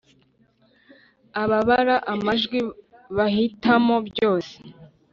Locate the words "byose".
4.07-4.53